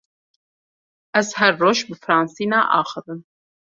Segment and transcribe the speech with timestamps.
[1.21, 3.21] Ez her roj bi fransî naaxivim.